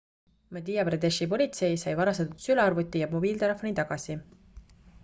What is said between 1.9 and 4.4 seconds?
varastatud sülearvuti ja mobiiltelefoni tagasi